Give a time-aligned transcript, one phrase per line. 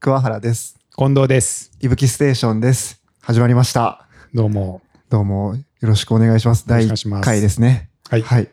[0.00, 0.78] 桑原です。
[0.96, 1.72] 近藤です。
[1.80, 3.02] いぶきステーションです。
[3.20, 4.06] 始まりました。
[4.32, 4.80] どうも。
[5.10, 6.68] どうもよろしくお願いします。
[6.68, 7.90] 第しくお願いします1回ですね。
[8.08, 8.22] はい。
[8.22, 8.48] はい。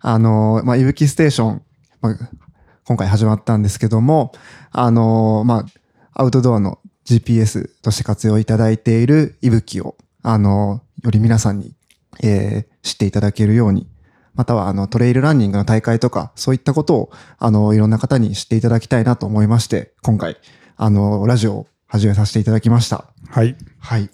[0.00, 1.62] あの、まあ、いぶきステーション、
[2.00, 2.30] まあ、
[2.84, 4.30] 今回始まったんですけども、
[4.70, 5.66] あの、ま
[6.12, 11.72] あ、アウトドアの GPS として活用いただいているいぶきを、あの、より皆さんに、
[12.22, 13.88] えー知っていただけるように、
[14.34, 20.36] または、あの、トレイルランニングの大会とか、そういったことを、あの、いろんな方に知っていただきたいなと思いまして、今回、
[20.78, 23.06] あの、ラジオを始めさせていただきました。
[23.30, 23.50] はい。
[23.50, 24.10] よはい。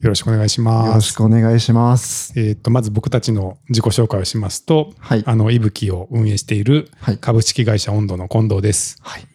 [0.00, 0.94] ろしくお願いしよます。
[0.94, 2.32] ろしくお願いします。
[2.40, 5.22] えっ、と、まず僕たちの自己紹介をしますと、はい。
[5.26, 7.18] あの、いぶきを運営しているはい。
[7.18, 8.96] 株式会社温度の近藤です。
[9.02, 9.26] はい。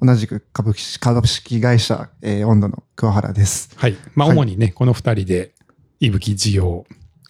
[0.00, 3.70] 同じく株式株式会社、えー、温度の桑原です。
[3.74, 3.96] はい。
[4.14, 5.52] まあ、はい主にね、この二人で
[5.98, 6.86] いぶき事業を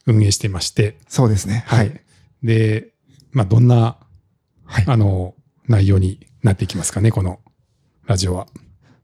[0.06, 1.64] 運営していまして、そうですね。
[1.66, 2.02] はい。
[2.42, 2.92] で、
[3.32, 3.96] まあ、どんな、
[4.66, 5.34] はいあの、
[5.68, 7.40] 内容になっていきますかね、この
[8.06, 8.46] ラジオは。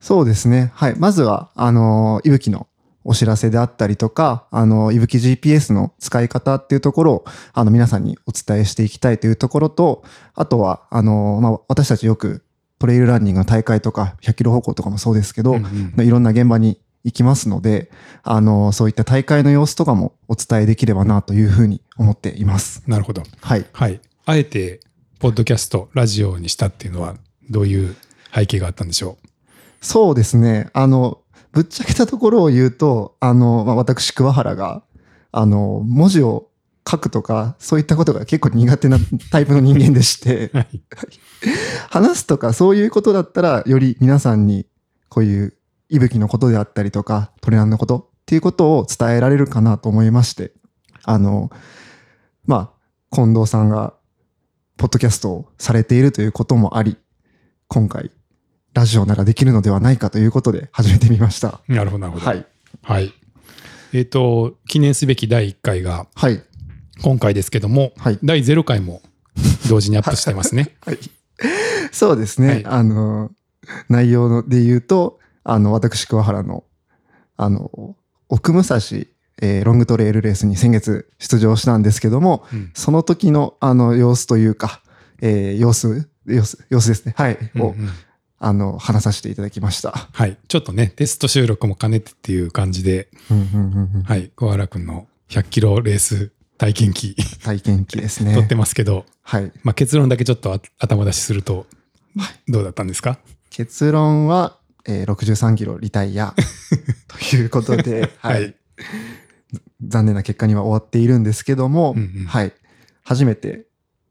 [0.01, 0.73] そうですね。
[0.75, 0.95] はい。
[0.99, 2.67] まずは、あのー、いぶきの
[3.05, 10.03] お知らせであったりとか、あの、いぶき GPS の使い方っていうところを、あの、皆さんにお伝えしていきたいというところと、
[10.35, 12.43] あとは、あのー、まあ、私たちよく
[12.79, 17.91] トレイルランニングの大会とか、100キロ歩行とかもそうですけど、うんうんいろんな現場に行きますので、
[18.23, 22.83] あの、そういった大会の様子とかもお伝えできればなというふうに思っています。
[22.87, 23.23] なるほど。
[23.43, 23.67] はい。
[23.73, 24.01] はい。
[24.25, 24.81] あえて、
[25.19, 27.17] ポッドキャスト、ラジオにしたっていうのは、
[27.51, 27.97] どういう
[28.35, 29.19] 背景があったんでしょ
[29.81, 30.71] そうですね。
[30.73, 34.83] あの、ぶっちゃけたところを言うと、あの、まあ、私、桑原が、
[35.33, 36.51] あの、文字を
[36.89, 38.99] 書くとか、そういったことが結構苦手な
[39.31, 40.83] タイプの人間でしてう、 はい。
[41.89, 44.67] 話すとかそういうことだったら、より皆さんに、
[45.09, 45.55] こういう、
[45.89, 50.53] いぶきのことであったりとか、トレランのことっていうことを伝えられるかなと思いまして、
[51.03, 51.51] あの、
[52.47, 53.95] まあ、近藤さんが、
[54.77, 56.97] ポッドキャストをされているということもあり、
[57.67, 58.13] 今回、
[58.73, 61.61] ラジオならできるのではないかということで始めてみました。
[61.69, 62.27] なるほど、なるほど。
[62.27, 62.47] はい。
[62.83, 63.13] はい。
[63.93, 66.43] えっ、と、記念すべき第1回がはい。
[67.03, 68.19] 今回ですけども、はい。
[68.23, 69.03] 第0回も
[69.69, 70.77] 同時にアップしてますね。
[70.87, 70.99] はい。
[71.91, 72.49] そうですね。
[72.49, 73.31] はいあの、
[73.89, 76.65] 内容ので言うと、あの、私、桑原の、
[77.37, 77.97] あの、
[78.29, 78.77] 奥武蔵、
[79.43, 84.83] えーロングトレイルレースに先月出場したんですけども、うんその時の、あの、様子というか、
[85.21, 87.15] えー様子、様子、様子ですね。
[87.17, 87.39] はい。
[87.59, 87.91] を、うんうん
[88.43, 89.93] あの、話させていただきました。
[90.13, 90.39] はい。
[90.49, 93.09] ちょっとね、テスト収録も兼ねてっていう感じで、
[94.05, 94.31] はい。
[94.35, 97.15] 小原くんの100キロレース体験記、
[97.45, 98.35] 体験記ですね。
[98.35, 99.53] 撮ってますけど、はい。
[99.63, 101.67] まあ、結論だけちょっとあ頭出しすると、
[102.49, 103.19] どうだったんですか？
[103.51, 106.35] 結論は、えー63キロリタイア
[107.09, 108.55] ということで、 はい、はい
[109.87, 112.53] 残念な結果には終わっているんですけども、うんうんはい、
[113.05, 113.67] 初めて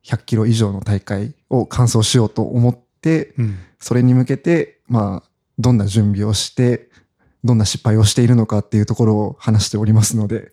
[0.05, 3.57] 100キロ以上の大会を完走しようと思って、うん。
[3.79, 6.89] それに向けて、まあ、どんな準備をして、
[7.43, 10.51] どんな失敗をしているのかっていうところを話しておりますので、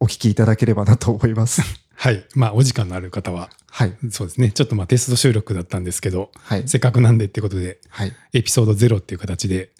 [0.00, 1.62] お聞きいただければなと思います。
[1.94, 2.24] はい。
[2.34, 4.50] まあ、お時間のある方は、はい、そうですね。
[4.50, 9.70] ちょっとまあ、テスト収録だったんですけど、はい、せっかくなんでってことで、はい、エピソード0っていう形で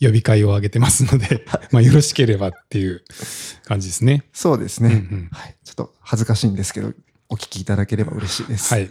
[0.00, 3.04] 呼び会を上げてますので、まあよろしければっていう
[3.64, 4.24] 感じですね。
[4.32, 5.56] そうですね、うんうんはい。
[5.64, 6.92] ちょっと恥ずかしいんですけど、
[7.28, 8.72] お聞きいただければ嬉しいです。
[8.72, 8.90] はい。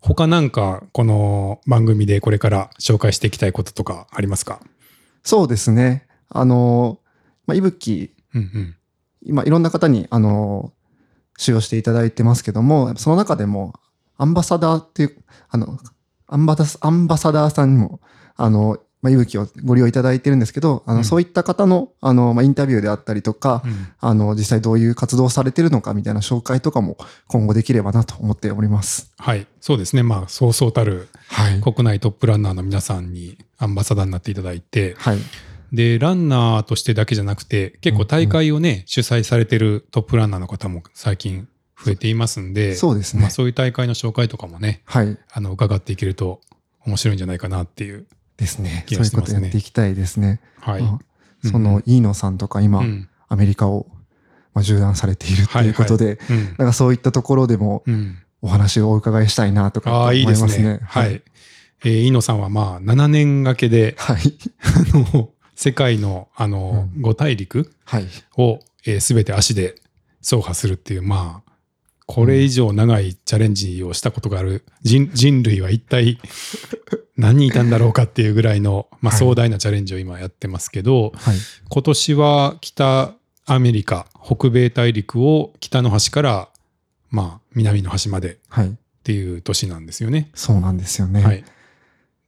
[0.00, 4.60] 他なんかこの番組でこれから紹介していきたいこととかありますか？
[5.22, 6.06] そうですね。
[6.28, 7.00] あの、
[7.46, 8.76] まあ、いぶき、うんうん。
[9.22, 10.72] 今いろんな方に、あの、
[11.36, 13.74] 使用していただいてますけども、その中でも、
[14.16, 15.16] アンバサダーっていう、
[15.48, 15.78] あの、
[16.26, 18.00] アンバダアンバサダーさんにも、
[18.36, 29.12] あの、まあ、いぶきをご利用いただいてるんですけど、あの、うんそういった方の、あの、まあ、インタビューであったりとか、うんあの、実際どういう活動をされてるのかみたいな紹介とかも今後できればなと思っております。
[29.18, 29.46] はい。
[29.60, 30.02] そうですね。
[30.02, 31.60] まあそうそうたるはい。
[31.60, 35.18] 国内トップランナーの皆さんにアンバサダーになっていただいて、はい。
[35.72, 41.48] で、ランナーとしてだけじゃなくて、結構大会をね、主催されてるトップランナーの方も最近
[41.82, 45.16] 増えていますんで、そうですねまあそういう大会の紹介とかもね、はい。
[45.32, 46.40] あの、伺っていけると
[46.84, 48.06] 面白いんじゃないかなっていう。
[48.40, 48.84] ですね。
[48.86, 50.40] 気そういうことやっていきたいですね。
[50.60, 50.82] はい。
[50.82, 50.98] ま
[51.44, 53.86] あその、飯野さんとか今、うんアメリカを、
[54.54, 58.18] まあ、縦断されているということで、うんなんかそういったところでもうん。
[58.42, 60.46] お話をお伺いしたいなとかああ、思いいいですね。
[60.46, 60.80] ますね。
[60.82, 61.22] はい。。
[61.84, 64.34] えー、飯野さんはまあ、7年がけで、はい。
[64.94, 68.06] あの、世界の、あの、う5大陸はい。
[68.38, 68.60] を
[69.00, 69.74] すべ、て足で
[70.22, 71.49] 走破するっていう、まあ、
[72.12, 76.18] これ以上長いチャレンジをしたことがある人人類は一体
[77.16, 81.36] 何人いたんだろうかっていうぐらいの、まあ、はい壮大なチャレンジを今やってますけど、はい。
[81.68, 83.14] 今年は北
[83.46, 86.48] アメリカ、北米大陸を北の端から、
[87.10, 88.76] まあ、南の端までっはい。
[89.04, 90.32] ていう年なんですよね。
[90.34, 91.22] そうなんですよね。
[91.22, 91.44] はい。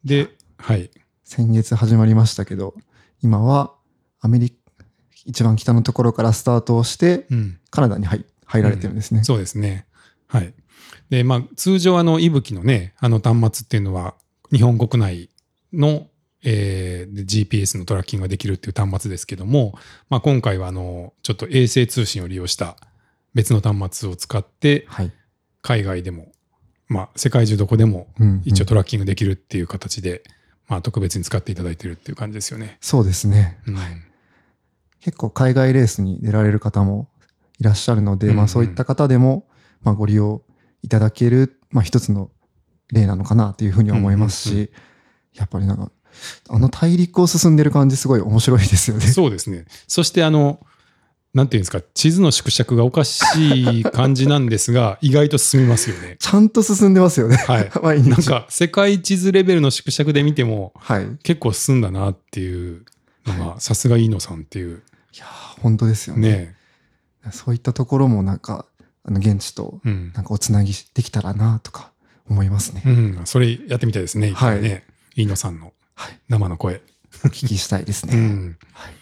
[0.05, 0.91] で、はい。
[1.25, 2.73] 先月始まりましたけど、
[3.21, 3.73] 今は
[4.21, 4.55] アメリカ、
[5.25, 7.59] 一番北のところからスタートをして、うん。
[7.69, 9.23] カナダに入入られてるんですね。
[9.23, 9.85] そうですね。
[10.27, 10.53] はい。
[11.09, 14.15] で、まあ、通常、あの、いぶきのね、あの端末っていうのは、
[14.51, 15.29] 日本国内
[15.73, 16.07] の、
[16.43, 19.77] えーで GPS のトラッキングができるっていう端末ですけども、
[20.09, 22.77] まあ、今回は、あの、ちょっと衛星通信を利用した
[23.33, 25.11] 別の端末を使って、はい。
[25.61, 26.31] 海外でも、
[26.87, 30.21] まあ、世界中どこでもうんうん一応トラッキングできるっていう形で、
[30.67, 32.77] まあ、特別に使っていただいてるっていう感じですよね。
[32.81, 33.57] そうですね。
[33.65, 33.77] うん
[34.99, 37.09] 結構海外レースに出られる方も
[37.63, 39.47] いらっしゃるので、うんうんまあそういった方でも、
[39.81, 40.43] まあご利用
[40.81, 42.29] いただける、まあ一つの
[42.91, 44.69] 例なのかなというふうに思いますし、うんうん
[45.35, 45.91] やっぱりなんか、
[46.49, 49.07] あの大陸を進んでる感じすごい面白いですよね。
[49.07, 49.65] そうですね。
[49.87, 50.59] そしてあの、
[51.33, 56.17] なんていうんですか、地図の縮尺がおかしい感じなんですが、 意外と進みますよね。
[56.19, 57.37] ちゃんと進んでますよね。
[57.37, 57.71] はい。
[57.81, 58.09] 毎日。
[58.11, 61.03] なんか世界地図レベルの縮尺で見てもはい。
[61.03, 62.83] い結構進んだなっていう
[63.25, 64.83] のが、さすが飯野さんっていう
[65.17, 66.29] やー本当ですよね。
[66.29, 66.55] ね。
[67.31, 68.65] そういったところもなんか、
[69.05, 70.11] あの現地とうん。
[70.13, 71.91] なんかおつなぎできたらなとか
[72.29, 72.83] 思いますね。
[72.85, 73.21] うん。
[73.25, 74.31] それやってみたいですね。
[74.31, 74.85] はね。
[75.15, 76.19] 飯野さんのはい。
[76.29, 76.81] 生の声。
[77.25, 78.15] お聞きしたいですうね。
[78.17, 78.57] ん。
[78.71, 78.93] はい。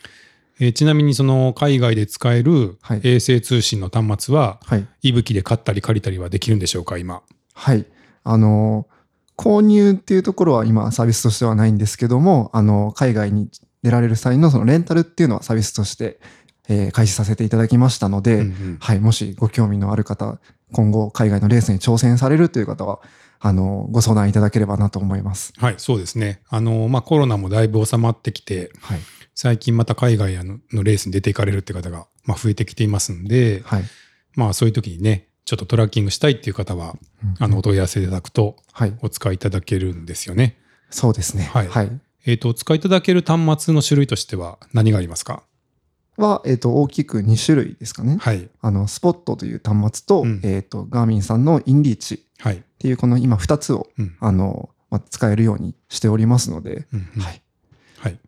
[0.59, 4.87] えーちなみにその海外で使えるはい衛星通信の端末は、はい。
[5.01, 7.21] いぶきで買ったり借りたりはできるんでしょうか、今？
[7.53, 7.85] はい。
[8.23, 8.87] あの、
[9.37, 13.49] 購入っていうところは今サービスとしてはないんですけども、あの、海外に
[13.81, 16.19] 出られる際のそのレンタルっていうのはサービスとして、
[16.69, 18.99] えー開始させていただきましたので、うんうんはい。
[18.99, 20.39] もしご興味のある方、
[20.71, 22.99] 今後海外のレースに挑戦されるという方は、
[23.39, 25.51] あの、ご相談いただければなと思います。
[25.57, 26.41] はい、そうですね。
[26.47, 28.99] あの、まあ、コロナもだいぶ収まってきて、はい。
[29.33, 33.83] 最近また海外ののレースに出ていかれるって方が、まあ、増えてきていますんで、はい。
[34.35, 36.95] まあ、そういう時にね、ちょっとトラッキングしたいっていう方は、
[37.39, 38.93] あの、お問い合わせいただくと、はい。
[39.01, 40.57] お使いいただけるんですよね。
[40.91, 41.49] そうですね。
[41.51, 41.99] はいはい。
[42.27, 45.41] えっ、と、お使いいただける端末の種類としては何がありますか？
[46.17, 48.17] は、えっ、と、大きく2種類ですかね。
[48.19, 48.49] はい。
[48.61, 52.63] あの、スポットという端末と、うんえっ、と、ガーミンさんのインリーチっはい。
[52.79, 54.15] ていうこの今2つをうん。
[54.19, 56.87] あの、まあ、使えるようにしておりますので、
[57.19, 57.41] はい。
[57.99, 58.19] はい。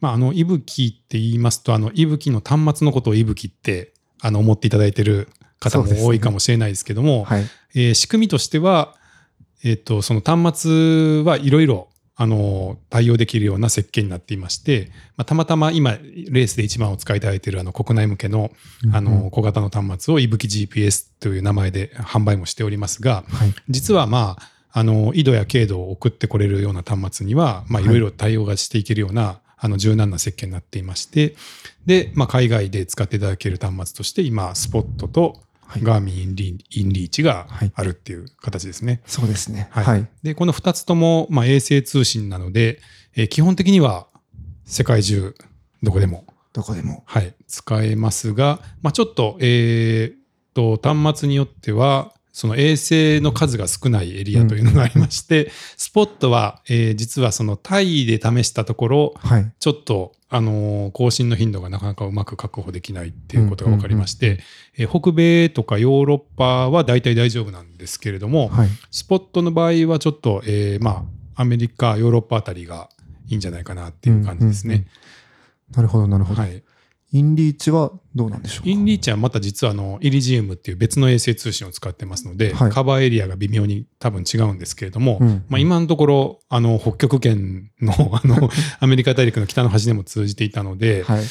[0.00, 5.28] まあ、あの、いぶきって言いますと、あの、いぶきの端末のことをいぶきって、あの、思っていただいてる
[5.58, 7.44] 方も多いかもしれないですけども、はい。
[7.74, 8.94] えー仕組みとしては、
[9.64, 11.87] えっ、と、その端末はいろいろ、
[12.20, 18.50] あの、対応できるような設計になっていまして、まあ、たまたま今、レースで一番お使いいただいているあの国内向けの、
[18.92, 23.54] あうんの、小型の端末をいぶき GPS という名前で販売もしておりますが、はい。
[23.68, 31.36] 実はまあ、あの、緯度や経度を送ってこれるような端末には、まあ、いろいろ対応がしていけるような、あの、柔軟な設計になっていまして、
[31.86, 39.02] で、まあ、海外で使っていただける端末として、今、スポットとはいガーミンインリインリーチがはいあるっていう形ですね。
[39.06, 39.68] そうですね。
[39.70, 39.84] はい。
[39.84, 40.08] はい。
[40.22, 42.80] で、この2つとも、まあ、衛星通信なので、
[43.14, 44.06] えー基本的には
[44.64, 45.34] 世界中
[45.82, 47.04] どこでも、どこでも。
[47.06, 50.14] はい、使えますが、まあ、ちょっと、えー
[50.54, 59.52] と、端末によっては、その衛星の数が少ないエリアというのがありまして、スポットは、えー実はそのタイで試したところ、はい。
[59.58, 64.38] ちょっと、あのー更新の頻度がなかなかうまく確保できないっていうことが分かりまして、
[64.76, 68.68] えー北米とかヨーロッパは大体大丈夫なんですけれども、はい。
[68.92, 71.04] スポットの場合はちょっと、えーま
[71.34, 72.88] あ、アメリカ、ヨーロッパあたりが
[73.26, 74.86] いいんじゃないかなっていう感じですね。
[75.74, 76.40] なるほど、なるほど。
[76.40, 76.62] はい。
[77.10, 78.70] インリーチはどうなんでしょうか？
[78.70, 82.70] インリーチはまた実はあの、イリジウムっていう別の衛星通信を使ってますので、はい。
[82.70, 85.44] カバーエリアが微妙に多分違うんですけれども、うん。
[85.48, 88.50] まあ、今のところ、あの、北極圏の、 あの、
[88.80, 91.24] アメリカ大陸の北の端でも通じていたので、はい。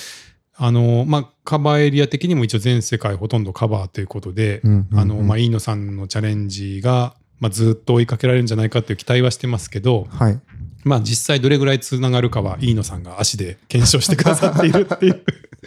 [0.59, 4.61] あの、まあ、カバーエリア的にも一応全世界ほとんどカバーということで、
[4.93, 10.39] あの、まあ、飯野さんのチャレンジが、まあ、ずっと追いかけられるんじゃないかという期待はしてますけど、はい。
[10.83, 15.23] まあ、実際どれぐらいつながるかは、飯野さんが足で検証してくださっているっていう、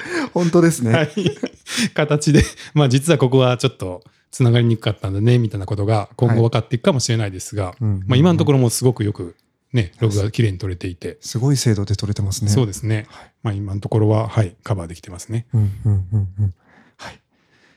[0.33, 0.93] 本当ですね。
[0.93, 1.11] はい、
[1.95, 2.43] 形で、
[2.75, 9.37] まあ、実はここはちょっとつながりにくかったんだね、みたいなことが今後分かっていくかもしれないですが、うんうんうんまあ、今のところもすごくよく
[9.73, 12.51] ね、ログが綺麗に取れていて、すごい精度で取れてますね。
[12.51, 13.07] そうですね。
[13.09, 15.47] はいまあ、今のところは、はい、カバーできてますね。
[15.55, 16.55] うんうんうんうん。
[16.97, 17.21] はい。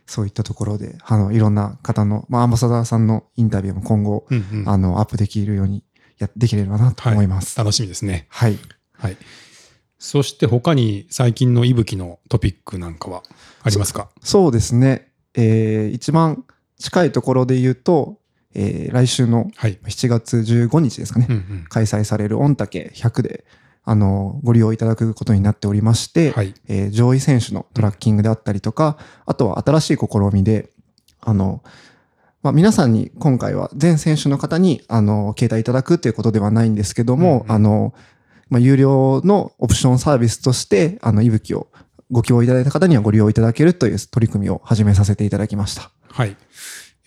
[0.08, 4.70] そういったところで、あの、いろんな方の、まあ、アンバサダーさんのインタビューも今後、うんうん。
[4.70, 5.84] あの、アップできるように
[6.24, 7.58] や、できればなと思います。
[7.58, 8.27] 楽しみですね。
[8.30, 8.58] はい。
[8.94, 9.18] はい。
[10.03, 13.24] そして他に最近の息吹のトピックなんかは
[13.63, 14.10] ありますか？
[14.22, 15.07] そうですね。
[15.33, 16.43] えー、一番
[16.77, 18.19] 近いところで言うと、
[18.53, 19.79] えー、来週のはい。
[19.86, 21.27] 7月15日ですかね。
[21.29, 21.65] うんうん。
[21.69, 23.45] 開催される御嶽100で、
[23.86, 26.53] あの、ご利用いただくことになっておりまして、はい。
[26.67, 30.69] えー上位選手のトラッキングであったりとか、あとは新しい試みで、
[31.22, 31.63] あの、
[32.41, 37.93] まあ、皆さんに今回は全選手の方に、あの、携帯いただくっていうことではないんですけども、うんうんあの、
[38.50, 41.67] まあ、有料のオプションサービスとして、あの、いぶきを
[42.12, 45.91] ご希望いただいた方にはご利用いただけるという取り組みを始めさせていただきました。
[46.09, 46.38] はい。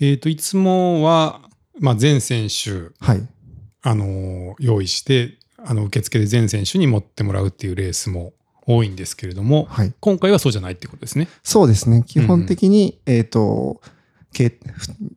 [0.00, 1.40] えっ、と、いつもは、
[1.78, 3.26] まあ、全選手、はい。
[3.82, 8.32] あのー用意して、あの、受付で全選手に持ってもらうっていうレースも
[8.66, 9.94] 多いんですけれども、はい。
[10.00, 11.28] 今回はそうじゃないってことですね。
[11.42, 12.02] そうですね。
[12.04, 13.80] 基本的に、えっ、と、
[14.32, 14.58] け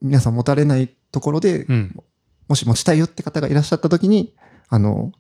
[0.02, 1.96] 皆さん持たれないところで、うん。
[2.48, 4.34] もし持ちたいよって方がいらっしゃった時に、
[4.70, 5.12] あの、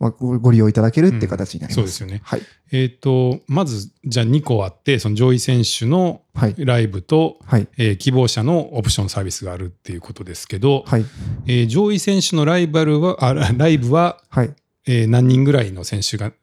[0.00, 1.76] まあごご利用いただけるっていう形になります。
[1.76, 2.42] そうですよねはい。
[2.72, 6.54] えっ、と、まず、じゃあ2個あって、その上位選手のはい。
[6.58, 7.68] ライブと、はい。
[7.78, 11.04] えー希望者のオプションサービスがあるっていうことですけど、はい。
[11.46, 14.54] えー上位選手のライバルは、あラライブは、はい。
[14.86, 16.34] えー何人ぐらいの選手がん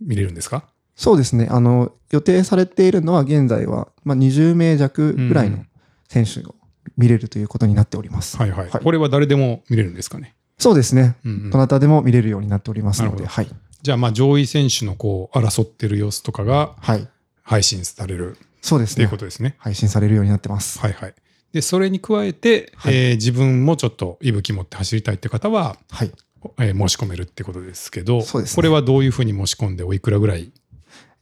[0.00, 0.68] 見れるんですか？
[0.94, 1.48] そうですね。
[1.50, 5.64] あの、予定されているのは現在は、まあ、20名弱ぐらいの
[6.08, 6.54] 選手を
[6.96, 8.36] 見れるということになっております。
[8.36, 8.68] はいはい。
[8.68, 10.35] はいこれは誰でも見れるんですかね？
[10.66, 11.16] そうですね。
[11.24, 13.48] うんうんどなたでも見れるようになっておりますので、はい。
[13.82, 17.08] じゃあ、まあ、上位選手のこう、争ってる様子とかがはい。
[17.42, 19.16] 配信されるそうですねいうこ。
[19.16, 19.54] とですね。
[19.58, 20.80] 配信されるようになってます。
[20.80, 21.14] はいはい。
[21.52, 26.10] で、それに加えて、はいえー自分もちょっと息吹持って走りたいって方は、はい。
[26.58, 30.50] えー申し込めるってことですけど、そうですねこれはどういうふうに申し込んでおいくらぐらい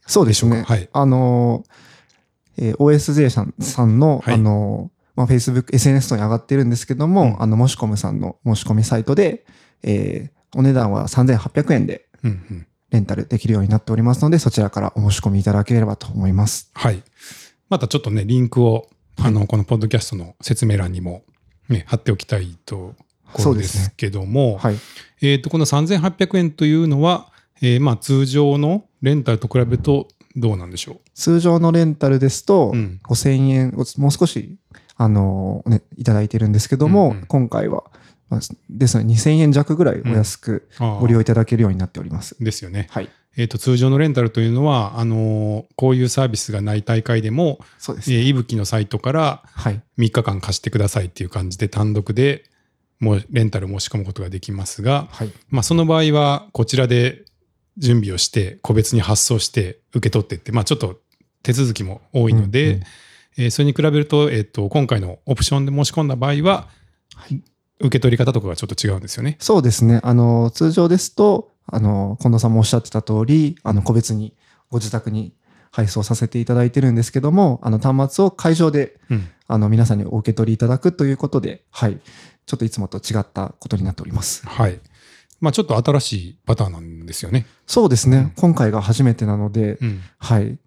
[0.07, 0.51] そうですね。
[0.51, 0.73] でしょうか？
[0.73, 9.45] はいあのー、えー OSJ さんさんの、はいあのー、まあ、Facebook、SNS 等に上がってるんですけども、うんあの、申し込むさんの申し込みサイトで、
[9.83, 12.07] えーお値段は3800円で。
[12.91, 16.71] レンタルできるようになっておりますので、そちらからお申し込みいただければと思います。
[16.73, 17.03] はい。
[17.69, 21.23] またちょっとね、リンクを、あの、このポッドキャストの説明欄にも、
[21.67, 22.93] ね、貼っておきたいとこ
[23.33, 24.77] ろでそうですけども、はい。
[25.21, 30.07] えっ、と、この3800円というのは、えーまあ、通常のレンタルと比べると
[30.37, 30.99] どうなんでしょう？
[31.15, 34.57] 通常のレンタルですと、うん5000円をもう少し、
[34.97, 37.83] あのーね、いただいてるんですけども、うんうん今回は、
[38.29, 40.67] まあですので2000円弱ぐらいお安く
[40.99, 42.35] ご利用いただけるようになっております。
[42.43, 42.87] ですよね。
[42.89, 43.09] はい。
[43.37, 48.13] えっ、と、通常のレンタルというのは、あのーこういうサービスがない大会でも、そうです。
[48.13, 49.81] えー、いぶきのサイトからはい。
[49.97, 52.45] 3日間貸してくださいっていう感じで単独で
[52.99, 55.31] もうレンタル申し込むことができますが、はい。
[55.49, 57.25] まあ、その場合はこちらで
[57.77, 60.99] 準備をして個別に発送して受け取ってって、まあ、ちょっと
[61.43, 62.83] 手続きも多いので、うんうん
[63.37, 66.67] えーそれに比べると、えっと今回のオプションで申し込んだ場合は、
[67.79, 69.37] 受け取り方とかがちょっと違うんですよね。
[69.39, 69.99] そうですね。
[70.03, 74.35] あの、通常ですと、あの、近藤さんもおっしゃってた通り、あの、個別に
[74.69, 75.33] ご自宅に
[75.71, 81.99] 配送させていただいてるんですけども、あの、端末を会場で、うんあの、皆さんにお受け取りいただくということで、はい。
[82.45, 84.47] ちょっといつもと違ったことになっております。
[84.47, 84.79] はい。
[85.41, 87.45] まあ、ちょっと新しいパターンなんですよね。
[87.67, 88.17] そうですね。
[88.17, 90.01] うん今回が初めてなので、うん。
[90.17, 90.57] はい。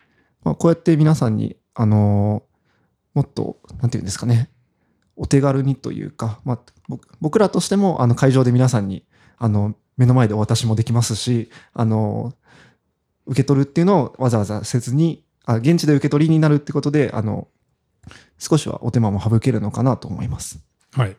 [0.45, 2.43] まあ、こうやって皆さんに、あの
[3.19, 4.49] もっと、なんていうんですかね、
[5.17, 9.05] お手軽にというか、まあ、僕僕らとしても、あの、会場で皆さんに、
[9.39, 12.33] あの、目の前でお渡しもできますし、あの
[13.27, 17.49] 受け取るっていうのをわざわざせずに、あ現地で受け取りになるってことで、あの、
[18.39, 20.61] 少しはお手間も省けるのかなと思います。
[20.93, 21.17] はい。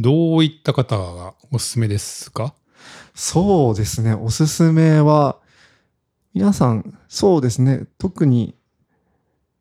[0.00, 2.54] どういった方がおすすめですか？
[3.14, 4.14] そうですね。
[4.14, 5.38] おすすめは、
[6.34, 7.86] 皆さん、そうですね。
[7.98, 8.57] 特に、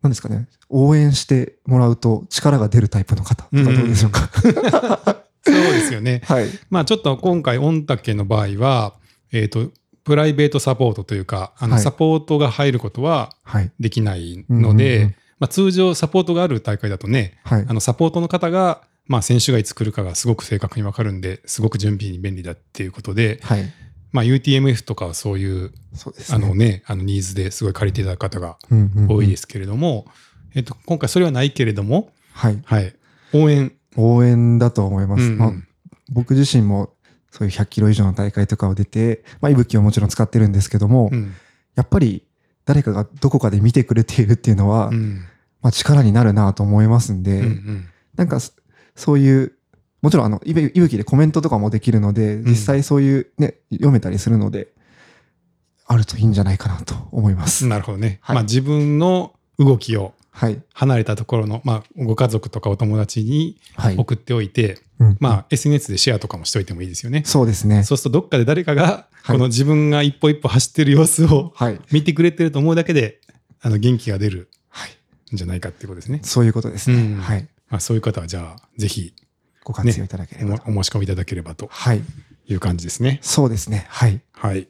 [0.01, 0.47] 何ですかね。
[0.69, 4.29] 応援してもらうと力が出るタイプの方とかどうでしょうか。
[5.43, 6.21] そうですよね。
[6.25, 6.47] はい。
[6.69, 8.93] まあちょっと今回、御嶽の場合は、
[9.31, 9.71] えっ、と、
[10.03, 13.71] プライベートサポートというか、あの、はいサポートが入ることははい。
[13.79, 17.73] できないので、まあ通常サポートがある大会だとね、はいあ。
[17.73, 23.71] の、サポートの方が、まあ選手がいつ来るかがすごく正確にわかるんで、すごく準備に便利だっていうことで、はい。
[24.11, 25.73] まあ UTMF とかはそういう、ね。
[26.31, 28.57] あのね、あのニーズですごい借りていただく方が
[29.09, 30.05] 多いですけれども、
[30.55, 32.61] えっと、今回それはないけれども、はい。
[32.65, 32.95] はい。
[33.33, 33.73] 応援。
[33.95, 35.23] 応援だと思います。
[35.23, 35.51] うんうんまあ、
[36.11, 36.93] 僕自身も
[37.31, 41.33] そういう100キロ以上の大会とかを出て、まあ、息吹をもちろん使ってるんですけども、うん。
[41.75, 42.23] やっぱり
[42.65, 45.25] 誰かがどこかで見てくれているっていうのは、うん。
[45.61, 48.51] まあ、力になるなと思いますんで、うんうんなんかそ
[48.95, 49.51] そういう、
[50.01, 54.67] もちろんあの、いぶきでコメントとかもできるので、実際そういうね、読めたりするので、
[55.87, 57.65] あるといいんじゃないかなと思います。
[57.65, 58.19] なるほどね。
[58.21, 60.61] はいまあ自分の動きをはい。
[60.73, 63.97] 離れたところの、まあご家族とかお友達にはい。
[63.97, 67.23] 送っておいて、うんまあ SNS でシェアとかもしておいてもいいですよね。
[67.25, 67.83] そうですね。
[67.83, 71.79] そうするとどっかで誰かが、はいこの自分が一歩一歩走ってる様子をはい。
[71.91, 73.19] 見てくれてると思うだけで、
[73.61, 74.91] あの元気が出るはい。
[75.33, 76.19] んじゃないかっていうことですね。
[76.23, 76.97] そういうことですね。
[76.97, 77.47] うんはい。
[77.69, 79.13] まあそういう方はじゃあぜひ
[79.67, 80.63] ご活用いただければと。
[80.67, 82.01] おお申し込みいただければとはい。
[82.47, 83.19] いう感じですね。
[83.21, 83.85] そうですね。
[83.89, 84.21] はい。
[84.31, 84.69] はい。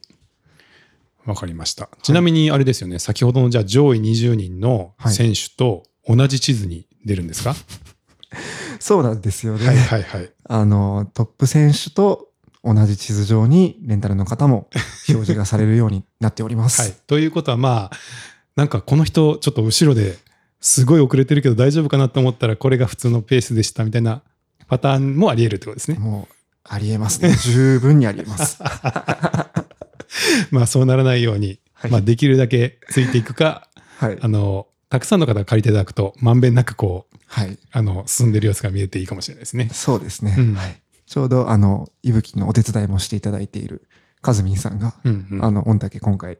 [1.26, 1.90] わかりました。
[2.02, 7.56] ちなみにあれですよね、先ほどのじゃあ上位20人の選手と同じ地図に出るんですか、
[8.80, 9.68] そうなんですよね。
[9.68, 10.32] はいはいはい。
[10.46, 12.30] あの、トップ選手と
[12.64, 14.70] 同じ地図上にレンタルの方も
[15.10, 16.82] 表示がされるようになっております。
[16.82, 16.94] はい。
[17.06, 17.98] ということはまあ、
[18.56, 20.18] なんかこの人ちょっと後ろで
[20.60, 24.24] すごい遅れてるけど大丈夫かなと思ったらこれが普通のペースでしたみたいな
[24.68, 25.98] パターンもあり得るってことですね。
[25.98, 26.34] もう、
[26.64, 27.34] ありえますね。
[27.44, 28.62] 十分にありえます。
[30.52, 34.28] まあそうならないように、はいまあできるだけついていくか、はいあ。
[34.28, 37.58] の、たくさんの方が借りていただくとまんべんなくこう、はい。
[37.72, 39.70] あの、進んでる様子が見えていいかもしれないですね。
[39.74, 40.36] そうですね。
[40.38, 40.82] うんはい。
[41.06, 43.88] ちょうど、あの、いぶきのお手伝いもしていただいている
[44.22, 45.46] かずみんさんが、うんうん。
[45.46, 46.38] あの、御嶽今回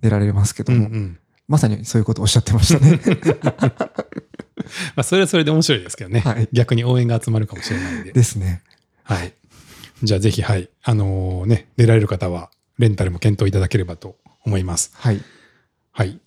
[0.00, 1.18] 出られますけども、うんうん。
[1.46, 3.00] まさにそういうことをおっしゃってましたね。
[4.96, 6.20] まあそれはそれで面白いですけどね。
[6.20, 8.12] はい逆に応援が集まるかもしれないんで。
[8.12, 8.62] ですね。
[9.02, 9.32] はい。
[10.02, 10.68] じゃあぜひ、はい。
[10.82, 14.92] あのね、出られる方は、レンタルも検討いただければと思います。
[14.94, 15.20] はい。
[15.90, 16.20] はい。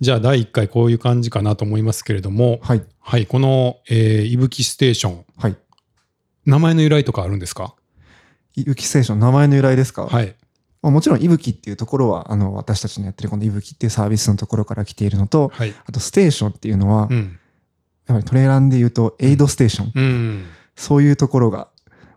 [0.00, 2.82] じゃあ第1回こういう感じかなと思いますけれども、はい。
[3.00, 3.26] はい。
[3.26, 5.56] この、えー、いぶきステーション、はい。
[6.46, 7.74] 名前の由来とかあるんですか？
[8.56, 10.06] いぶきステーション、名前の由来ですか？
[10.06, 10.34] はい。
[10.82, 15.74] まあもちろん、いぶきっていうところは、あの、私たちのやってるこのいぶきっていうサービスのところから来ているのと、はい。
[15.84, 17.38] あと、ステーションっていうのは、うん。
[18.06, 19.92] やっぱりトレーランで言うと、エイドステーション。
[19.94, 20.46] うん。
[20.76, 21.68] そういうところが、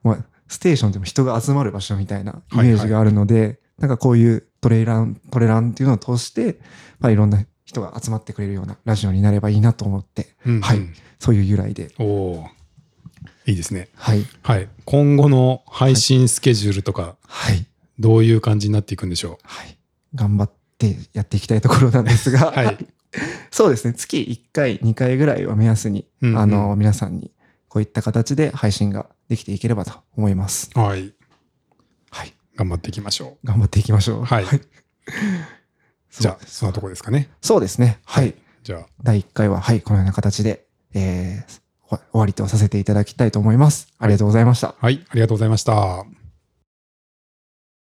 [0.04, 6.60] まあ、ステーションでも人が集まる場所みたいなイメージがあるので、なんかこういうトレーラン、トレランっていうのを通して、
[7.00, 10.80] まあ、いろんな人が集まってくれるようなラジオになればいいなと思って、うんはい。
[11.20, 11.92] そういう由来で。
[12.00, 12.46] お
[13.46, 13.90] いいですね。
[13.96, 14.26] はい。
[14.42, 14.70] はい。
[14.86, 17.66] 今後の配信スケジュールとか、はい。
[18.00, 19.78] どういう感じになっていくんでしょはい。
[20.16, 22.54] 頑張ってやっていきたいところなんですが、う。
[22.54, 22.86] はい。
[23.54, 23.94] そうですね。
[23.94, 27.32] 月1回、2回ぐらいは目安に、うんうんあの、皆さんに
[27.68, 30.72] こういった形で配信ができていければと思います。
[30.74, 31.14] はい。
[32.10, 32.34] はい。
[32.56, 34.24] 頑張っていきましょ頑張っていきましょう。
[34.24, 34.46] はい。
[36.20, 37.30] じゃあ、そんなとこですかね。
[37.44, 38.00] そうですね。
[38.06, 38.34] はい。
[38.64, 43.88] じゃあ、第1回は、はい、このような形で、えー、終わりとさせていただきたいと思います。
[44.00, 44.74] ありがとうございました。
[44.80, 45.06] はい。
[45.08, 46.23] ありがとうございました。